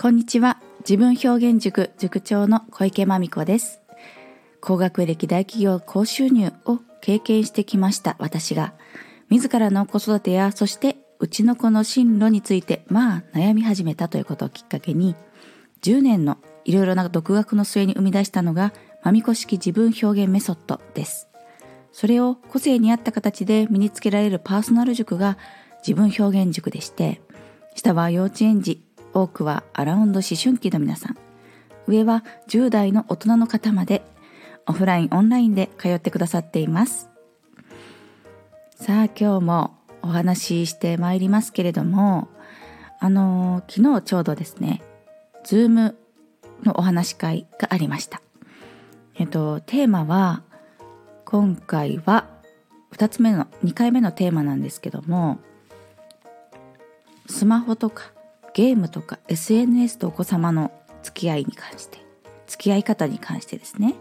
[0.00, 0.60] こんにちは。
[0.88, 3.80] 自分表現塾塾長の小池真美子です。
[4.60, 8.14] 高学歴大企業高収入を経験してきました。
[8.20, 8.74] 私が
[9.28, 15.16] 自らの子育てやそしてうちの子の進路についてまあ悩み始めたということをきっかけに
[15.82, 18.72] 10年のいろいろな独学の末に生み出したのが
[19.02, 21.28] まみこ式自分表現メソッドです。
[21.90, 25.38] それを個性に合った形で身につけられるパーソナル塾が
[25.84, 27.20] 自分表現塾でして
[27.74, 31.16] 下は幼稚園児多くはアラウンド思春期の皆さん。
[31.86, 34.02] 上は10代の大人の方まで
[34.66, 37.08] オフラインオンラインで通ってくださっています。
[38.76, 42.28] さあ今日もお話ししてまいりますけれども
[43.00, 44.82] あの昨日ちょうどですね
[45.44, 45.96] ズーム
[46.62, 48.20] のお話し会がありました。
[49.16, 50.42] えっとテーマは
[51.24, 52.26] 今回は
[52.92, 55.38] 2つ目の2回目のテーマなんですけども
[57.26, 58.12] スマホとか
[58.58, 60.72] ゲームとか SNS とお子様の
[61.04, 61.98] 付き合いに関して
[62.48, 63.94] 付き合い方に関してですね、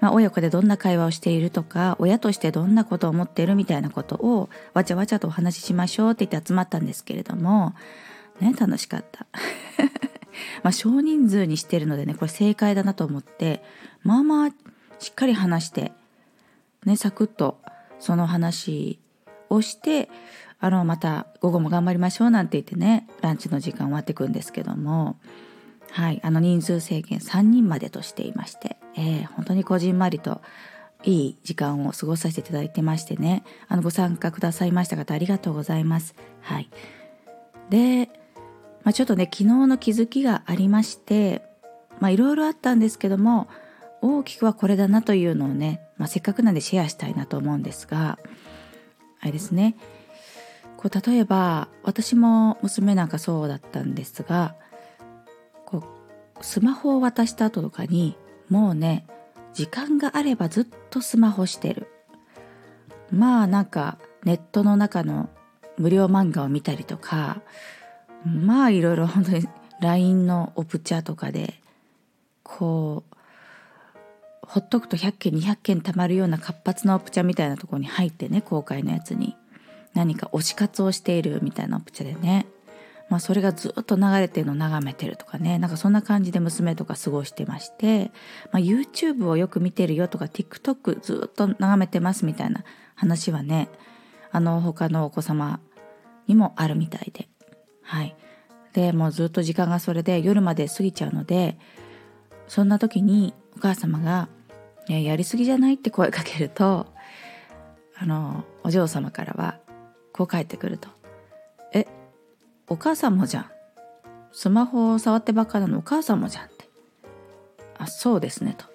[0.00, 7.72] まあ、親子でどんな会話をしているとか親としてどんなことを思っているみたいなことをわちゃわちゃとお話ししましょうって言って集まったんですけれども
[8.40, 9.28] ね楽しかった。
[10.64, 13.62] まあ少人数にしてるのでねこれ正解だなと思って
[14.02, 14.50] まあまあ
[14.98, 15.92] しっかり話して
[16.84, 17.60] ねサクッと
[18.00, 18.98] その話
[19.50, 20.08] をして
[20.60, 25.16] あのまた午後も頑張りましょうなんて言ってねランチの時間終わってくんですけども。
[25.90, 30.40] はいあの人数制限3人までとしていまして、えー、本当にこじんまりと
[31.04, 33.44] いい時間を過ごさせていただいてましてね。
[33.68, 36.14] あのご参加くださいました方ありがとうございます。
[36.40, 36.68] はい、
[37.70, 38.10] で、
[38.82, 41.42] まあ、ちょっとね昨日の気づきがありまして
[42.02, 43.48] いろいろあったんですけども
[44.00, 48.18] 大きくはこれだなというのをね、まあ、せっかくなんでシェアしたいなと思うんですが
[49.20, 49.76] あれですね。
[50.78, 54.54] こう例えば私も娘なんかそうだったんですが
[55.66, 55.84] こ
[56.40, 58.16] うスマホを渡した後とかに
[58.48, 59.04] もうね
[59.52, 61.88] 時間があればずっとスマホしてる。
[63.10, 65.30] まあなんかネットの中の
[65.78, 67.42] 無料漫画を見たりとか
[68.24, 69.48] まあいろいろ本当に
[69.80, 71.54] LINE のオプチャとかで
[72.44, 73.16] こう
[74.42, 79.36] ほっとくと100件200件たまるような活発なオプチャみたいなところに入ってね公開のやつに。
[79.94, 82.46] 何か推し活をしているみたいなオプチでね、
[83.08, 85.58] まあ、それがずっと流れてるのを眺めてるとかね。
[85.58, 88.12] なんかそんな感じで娘とか過ごしてまして、
[88.52, 93.68] まあ、YouTube をよく見てるよとか TikTok ずっと眺めてますみたいな話はね
[94.30, 95.60] あの他のお子様
[96.26, 97.28] にもあるみたいで。
[97.82, 98.14] はい。
[98.74, 101.58] でもうずっと時間がそれで夜まで過ぎちゃうので
[102.46, 104.28] そんな時にお母様が
[104.86, 106.86] 「やりすぎじゃない?」って声かけると
[107.98, 109.58] あのお嬢様からは
[110.18, 110.88] こう帰ってくると
[111.72, 111.86] 「え
[112.66, 113.46] お母さんもじゃん。
[114.32, 116.68] スマホを触ってばっかなのお母さんもじゃん」って
[117.78, 118.66] 「あそうですね」と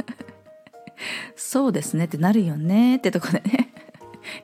[1.34, 2.96] 「そうですね」ってなるよね。
[2.96, 3.72] ってとこでね。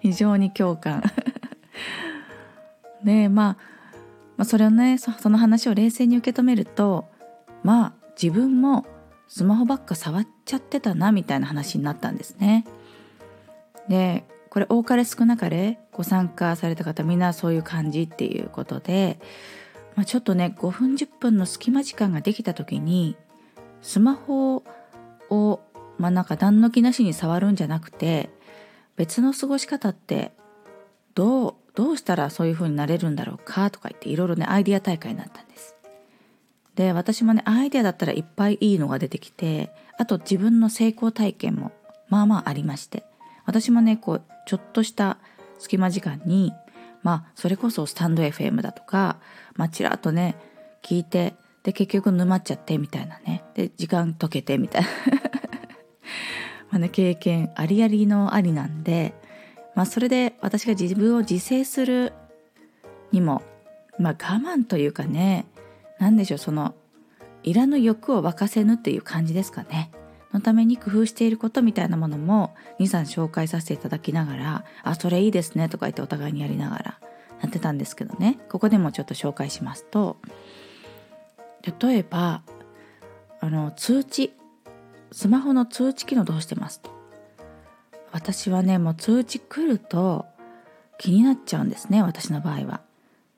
[0.00, 1.03] 非常に共感。
[3.04, 3.56] で、まあ、
[4.38, 7.04] まあそれをねその話を冷静に受け止めると
[7.62, 8.87] まあ自分も
[9.28, 12.65] スマホばっか触っちゃってたなみたいな話になったんですね。
[13.88, 14.25] で
[14.56, 19.21] これ多かれ少なかれご参加された方みんなそういう感じっていうことで、
[19.97, 23.19] まあ、ちょっとね5分10分の隙間時間ができた時に
[23.83, 24.65] スマホ
[25.28, 25.61] を
[25.99, 28.31] まあなんか段の気なしに触るんじゃなくて
[28.97, 30.33] 別の過ごし方って
[31.15, 35.77] どうどうしたらそういう風になれるんだろうかとか言っていろいろねアイディア大会になったんです。
[36.77, 41.72] で私もねアイデアだったらいっぱいいいのが出てきてあと自分の成功体験も
[42.09, 43.05] まあまあありまして
[43.45, 45.19] 私もねこうちょっとした
[45.59, 46.53] 隙間時間に
[47.03, 49.19] まあそれこそスタンド FM だとか
[49.55, 50.37] まあちらっとね
[50.83, 54.89] 聞いてで結局沼っちゃってみたいなねで時間解けてみたいな
[56.71, 59.15] まあね経験ありありのありなんで
[59.75, 62.13] まあそれで私が自分を自制する
[63.13, 63.43] にも
[63.98, 65.47] まあ我慢というかね
[65.98, 66.75] 何でしょうその
[67.43, 69.91] いらぬ欲を沸かせぬっていう感じですかね。
[70.36, 76.98] のために工夫していることみたいなものも23紹介させていただきながら「あそれいいですね」とか言ってお互いにやりながら
[77.41, 78.38] やってたんですけどね。
[78.50, 80.18] ここでもちょっと紹介しますと
[81.80, 82.42] 例えば
[83.41, 84.33] あの通知
[85.10, 86.91] スマホの通知機能どうしてますと。
[88.12, 90.27] 私はねもう通知来ると
[90.98, 92.83] 気になっちゃうんですね私の場合は。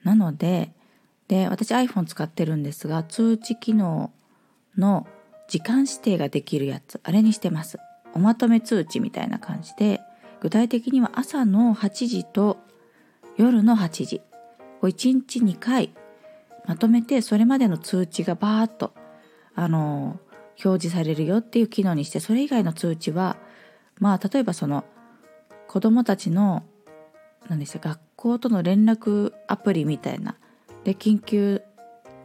[0.03, 0.73] なので
[1.29, 4.13] で私 iPhone 使ってるんですが通知機能
[4.77, 5.07] の
[5.49, 7.79] 時間指定ができるやつあれにしてます。
[8.15, 10.01] おまとめ通知みたいな感じで
[10.41, 12.59] 具体的には朝の8時と
[13.37, 14.23] 夜の8時。
[14.83, 15.91] を1日2回
[16.67, 18.93] まとめてそれまでの通知がバーッと
[19.55, 20.21] あの
[20.65, 23.37] 表示されるよっていう機能にしてそれ以外の通知は
[23.99, 24.85] まあ例えばその
[25.67, 26.65] 子どもたちの
[27.49, 30.37] 何でした学校との連絡アプリみたいな。
[30.85, 31.63] で緊急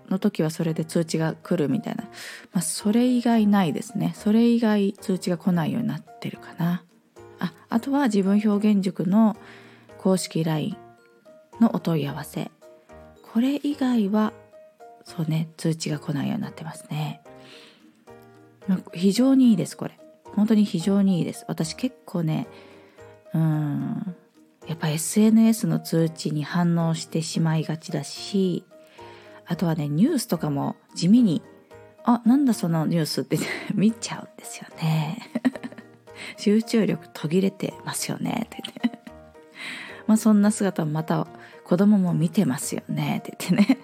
[0.09, 2.03] の時はそれで通知が来るみたいな、
[2.51, 4.13] まあ、それ以外ないですね。
[4.15, 6.83] それ以外通知が来ないようになってるかな。
[7.39, 9.35] ああとは自分表現塾の
[9.97, 10.77] 公式 LINE
[11.59, 12.51] のお問い合わせ。
[13.33, 14.33] これ以外は
[15.05, 17.21] そうね通知が来ないようになってますね。
[18.93, 19.99] 非常にいいですこれ。
[20.35, 21.45] 本当に非常にいいです。
[21.47, 22.47] 私結構ね
[23.33, 24.15] うん
[24.67, 28.63] やっぱ SNS の通知に反応してしまいがちだし
[29.45, 31.41] あとはねニュースとかも地味に
[32.03, 33.37] あなんだそのニュースって
[33.73, 35.19] 見ちゃうんですよね。
[36.37, 38.43] 集中力途切れてますよね。
[38.45, 38.99] って言って。
[40.07, 41.27] まあそんな姿もまた
[41.63, 43.19] 子供も見てますよね。
[43.19, 43.79] って言ってね。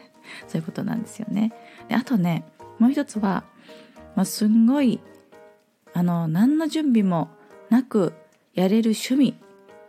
[0.47, 1.53] そういうことなんですよね。
[1.87, 2.43] であとね
[2.77, 3.43] もう一つは、
[4.15, 4.99] まあ、すんごい
[5.93, 7.29] あの何の準備も
[7.69, 8.13] なく
[8.53, 9.35] やれる趣味。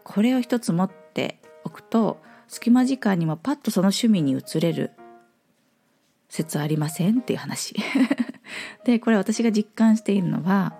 [0.04, 4.92] これを一つ持っておくと隙間時間にもパッとその趣味に移れる。
[6.30, 7.74] 説ありませんっていう話
[8.84, 10.74] でこれ私が実感しているのは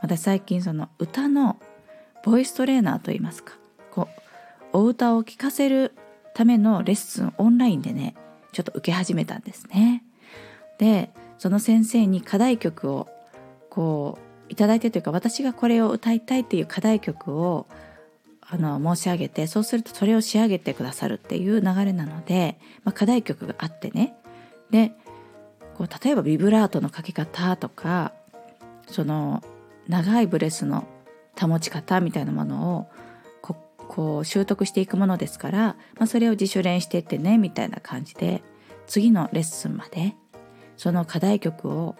[0.00, 1.58] 私最近その歌の
[2.24, 3.54] ボイストレーナーといいますか
[3.90, 4.08] こ
[4.72, 5.92] うお歌を聴かせる
[6.34, 8.14] ためのレッスンオンラインでね
[8.52, 10.04] ちょっと受け始めたんですね。
[10.78, 13.08] でその先生に課題曲を
[13.68, 17.66] こういただいてというか私がこれを歌いたいっていう課題曲を
[18.40, 24.14] あの申し上げてそうするとそれを仕上げてくださるっていう流れなので、まあ、課題曲があってね
[24.72, 24.90] で
[25.76, 28.12] こう例えばビブラートのかけ方とか
[28.88, 29.42] その
[29.86, 30.88] 長いブレスの
[31.40, 32.86] 保ち方みたいなものを
[33.92, 35.58] こう習得していくものですから、
[35.98, 38.42] まあ、それを自主練していってねみたいな感じで
[38.86, 40.14] 次のレッスンまで
[40.78, 41.94] その課題曲を、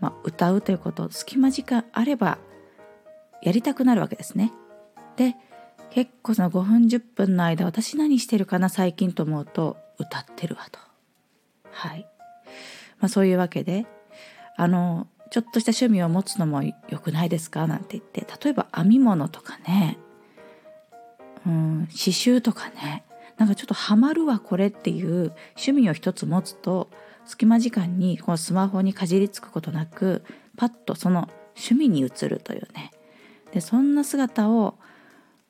[0.00, 2.38] まあ、歌うということ隙間時間あれば
[3.42, 4.52] やりたくなるわけですね。
[5.16, 5.36] で
[5.90, 10.80] 結構その5分10分の間私何してるかな最近と思うと歌ってるわと。
[11.70, 12.08] はい。
[13.00, 13.86] まあ、そういうわけで
[14.56, 19.98] あのちょっとした趣味を持つのも良くないですかなんて言って例えば編み物とかね
[21.46, 23.04] うん刺繍とかね
[23.36, 26.88] なんかちょっとハマるわこれっていう趣味を一つ持つと
[27.26, 30.24] 隙間時間にこのスマホにかじりつくことなく
[30.56, 32.92] パッとその趣味に移るというね。
[33.52, 34.74] でそんな姿を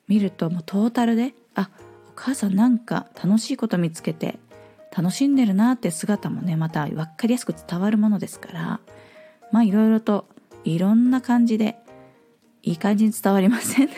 [0.09, 1.71] 見るともうトータルであ
[2.09, 4.39] お母さんなんか楽しいこと見つけて
[4.97, 8.81] 楽しんでるなって姿もねまた分かりやすく伝わるものですから
[9.53, 10.27] まあいろいろと
[10.65, 11.77] いろんな感じで
[12.63, 13.91] いい感じに伝わりません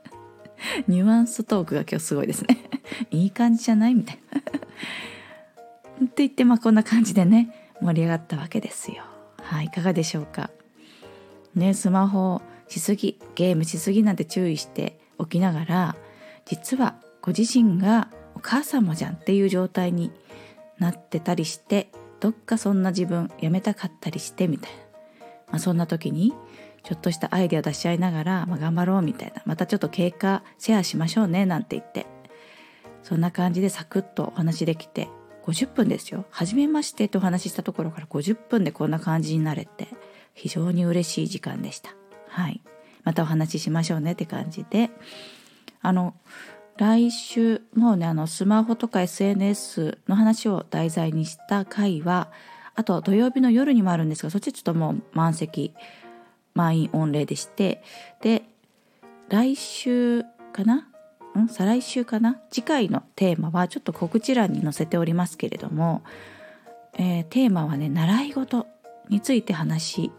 [0.86, 2.58] ニュアンストークが今日すごいですね。
[3.10, 4.40] いい感じじゃないみたいな。
[6.06, 9.02] って言ってまあこんな感じでね盛り上がったわけですよ。
[9.42, 10.50] はいいかがでしょうか。
[11.54, 15.96] ねスマホしすぎゲームしすぎなんて注意しておきながら
[16.44, 20.12] 実はご自身がお母さんもじゃんっていう状態に
[20.78, 21.90] なってたりして
[22.20, 24.78] どっかそんな自分やめたかったりしてみたいな、
[25.18, 26.34] まあ、そんな時に
[26.82, 29.42] ちょっとしたアイデア出し合いながら、まあ、頑張ろうみたいな。
[29.44, 32.06] またちょっと経過シェアしましょうねなんて言って。
[33.02, 35.08] そんな感じでサクッとお話できて
[35.44, 36.24] 50分ですよ。
[36.30, 39.88] 初めましてとお話ししたところから50分でこんな感じになれて
[40.34, 41.94] 非常に嬉しい時間でした。
[42.28, 42.62] はい。
[43.04, 44.90] またお話ししましょうねって感じで。
[45.82, 46.14] あの
[46.80, 52.32] 来週もうねあのスマホとか SNS の話を題材にした回は
[52.74, 55.74] あと土曜日の夜にもあるんですがそっちちょっともう満席
[56.54, 57.82] 満員御礼でして
[58.22, 58.44] で
[59.28, 60.88] 来週かな？
[61.38, 61.48] ん？
[61.48, 62.40] 再来週かな？
[62.50, 66.02] 次回のテーマはちょっと告知欄に載せておりますけれども、
[66.94, 68.66] えー、テーマはね習い事
[69.10, 70.10] について話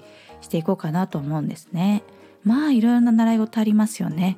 [0.42, 2.04] していこうかなと思うんですね。
[2.44, 4.38] まあいろいろな習い事ありますよね。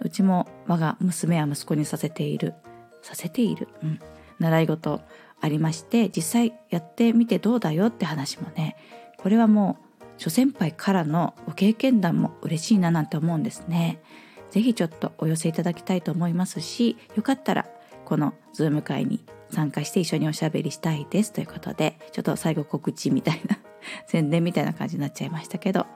[0.00, 2.54] うちも我が娘や息子にさせている。
[3.02, 3.98] させている、うん、
[4.38, 5.00] 習い事
[5.40, 8.76] ありまして実際やってみてどうだよって話もね。
[9.18, 14.02] これはもう諸先輩からのご経験談も嬉しいななんて思うんですね。
[14.50, 17.66] 是非ちょっとお寄せいただきたいと思いますしよかったら
[18.04, 21.32] このズーム会に参加して一緒におしゃべりしたいです。
[21.32, 23.58] ということでちょっと最後告知みたいな
[24.06, 25.86] 宣伝みたいな感じになっちゃいましたけど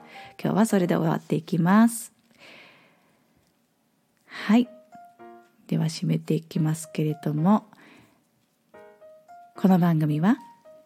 [0.41, 2.14] 今日はそれで終わっていきます。
[4.43, 4.69] はい。
[5.67, 7.65] では締めていきますけれども
[9.55, 10.37] この番組は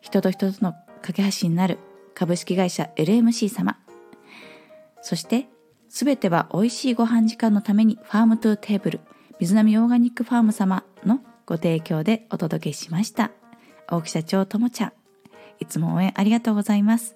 [0.02, 1.80] 人と人との架け橋になる
[2.14, 3.78] 株式会社 LMC 様
[5.02, 5.48] そして
[5.90, 9.00] すべては美味しいご飯時間のために farm to table
[9.40, 13.32] 水波オーガニックファーム様のご提供でお届けしました。
[13.88, 14.94] 大木社長ともちゃん
[15.60, 17.16] いつも応援ありがとうございます。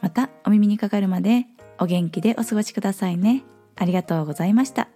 [0.00, 1.46] またお耳にかかるまで
[1.78, 3.44] お元気でお過ごしくださいね。
[3.76, 4.88] ありがとうございました。